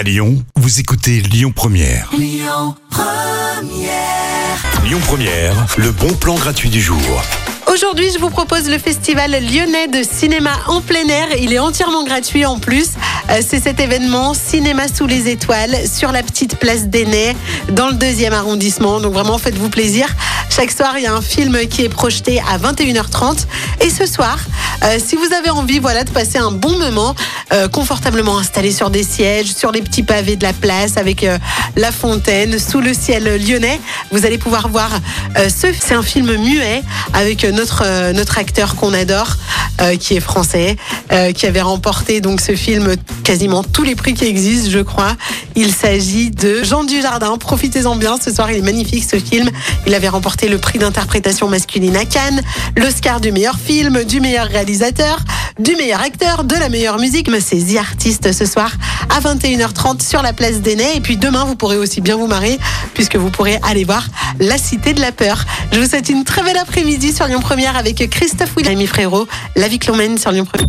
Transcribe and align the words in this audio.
À 0.00 0.02
Lyon, 0.02 0.42
vous 0.56 0.80
écoutez 0.80 1.20
Lyon 1.20 1.52
Première. 1.54 2.08
Lyon 2.16 2.74
Première, 5.06 5.66
le 5.76 5.92
bon 5.92 6.14
plan 6.14 6.36
gratuit 6.36 6.70
du 6.70 6.80
jour. 6.80 7.22
Aujourd'hui, 7.70 8.10
je 8.10 8.18
vous 8.18 8.30
propose 8.30 8.66
le 8.70 8.78
festival 8.78 9.30
lyonnais 9.30 9.88
de 9.88 10.02
cinéma 10.02 10.52
en 10.68 10.80
plein 10.80 11.06
air. 11.06 11.28
Il 11.38 11.52
est 11.52 11.58
entièrement 11.58 12.02
gratuit 12.02 12.46
en 12.46 12.58
plus. 12.58 12.92
Euh, 13.28 13.42
C'est 13.46 13.60
cet 13.60 13.78
événement 13.78 14.32
Cinéma 14.32 14.88
sous 14.88 15.06
les 15.06 15.28
étoiles 15.28 15.76
sur 15.86 16.12
la 16.12 16.22
petite 16.22 16.56
place 16.56 16.86
d'Aînay 16.86 17.36
dans 17.72 17.88
le 17.88 17.94
deuxième 17.94 18.32
arrondissement. 18.32 19.00
Donc 19.00 19.12
vraiment, 19.12 19.36
faites-vous 19.36 19.68
plaisir. 19.68 20.08
Chaque 20.48 20.72
soir, 20.72 20.94
il 20.96 21.04
y 21.04 21.06
a 21.06 21.14
un 21.14 21.22
film 21.22 21.58
qui 21.68 21.84
est 21.84 21.88
projeté 21.88 22.40
à 22.40 22.58
21h30. 22.58 23.46
Et 23.82 23.90
ce 23.90 24.06
soir, 24.06 24.38
euh, 24.82 24.98
si 25.04 25.16
vous 25.16 25.32
avez 25.32 25.50
envie 25.50 25.78
voilà, 25.78 26.04
de 26.04 26.10
passer 26.10 26.38
un 26.38 26.50
bon 26.50 26.78
moment, 26.78 27.14
euh, 27.52 27.68
confortablement 27.68 28.38
installé 28.38 28.72
sur 28.72 28.90
des 28.90 29.02
sièges, 29.02 29.52
sur 29.52 29.72
les 29.72 29.82
petits 29.82 30.02
pavés 30.02 30.36
de 30.36 30.42
la 30.42 30.52
place, 30.52 30.96
avec 30.96 31.24
euh, 31.24 31.38
la 31.76 31.92
fontaine, 31.92 32.58
sous 32.58 32.80
le 32.80 32.94
ciel 32.94 33.24
lyonnais, 33.46 33.80
vous 34.10 34.24
allez 34.24 34.38
pouvoir 34.38 34.68
voir 34.68 34.90
ce. 35.36 35.68
C'est 35.72 35.94
un 35.94 36.02
film 36.02 36.36
muet 36.36 36.82
avec 37.12 37.44
notre, 37.44 38.12
notre 38.12 38.38
acteur 38.38 38.76
qu'on 38.76 38.92
adore, 38.92 39.36
qui 39.98 40.16
est 40.16 40.20
français, 40.20 40.76
euh, 41.12 41.32
qui 41.32 41.46
avait 41.46 41.60
remporté 41.60 42.20
donc 42.20 42.40
ce 42.40 42.52
film 42.52 42.94
quasiment 43.24 43.62
tous 43.62 43.82
les 43.82 43.94
prix 43.94 44.14
qui 44.14 44.24
existent, 44.24 44.70
je 44.70 44.78
crois. 44.78 45.16
Il 45.56 45.72
s'agit 45.72 46.30
de 46.30 46.62
Jean 46.62 46.84
Dujardin. 46.84 47.36
Profitez-en 47.36 47.96
bien. 47.96 48.16
Ce 48.22 48.32
soir, 48.32 48.50
il 48.50 48.58
est 48.58 48.62
magnifique 48.62 49.04
ce 49.04 49.16
film. 49.16 49.48
Il 49.86 49.94
avait 49.94 50.08
remporté 50.08 50.48
le 50.48 50.58
prix 50.58 50.78
d'interprétation 50.78 51.48
masculine 51.48 51.96
à 51.96 52.04
Cannes, 52.04 52.42
l'Oscar 52.76 53.20
du 53.20 53.32
meilleur 53.32 53.58
film, 53.58 54.04
du 54.04 54.20
meilleur 54.20 54.46
réalisateur, 54.46 55.18
du 55.58 55.74
meilleur 55.76 56.00
acteur, 56.00 56.44
de 56.44 56.54
la 56.54 56.68
meilleure 56.68 56.98
musique. 56.98 57.28
Mais 57.28 57.40
c'est 57.40 57.58
The 57.58 57.78
Artist 57.78 58.32
ce 58.32 58.46
soir 58.46 58.70
à 59.08 59.20
21h30 59.20 60.06
sur 60.06 60.22
la 60.22 60.32
place 60.32 60.60
d'Aînay. 60.60 60.96
Et 60.96 61.00
puis 61.00 61.16
demain, 61.16 61.44
vous 61.44 61.56
pourrez 61.56 61.76
aussi 61.76 62.00
bien 62.00 62.16
vous 62.16 62.26
marier 62.26 62.58
puisque 62.94 63.16
vous 63.16 63.30
pourrez 63.30 63.58
aller 63.68 63.84
voir 63.84 64.06
La 64.38 64.58
Cité 64.58 64.92
de 64.92 65.00
la 65.00 65.12
Peur. 65.12 65.44
Je 65.72 65.80
vous 65.80 65.86
souhaite 65.86 66.08
une 66.08 66.24
très 66.24 66.42
belle 66.42 66.58
après-midi 66.58 67.12
sur 67.12 67.26
Lyon 67.26 67.40
Première 67.40 67.76
avec 67.76 68.08
Christophe 68.10 68.56
William 68.56 68.80
Frérot. 68.86 69.26
La 69.56 69.68
vie 69.68 69.78
que 69.78 69.90
l'on 69.90 69.96
mène 69.96 70.18
sur 70.18 70.30
Lyon 70.30 70.44
Première. 70.44 70.68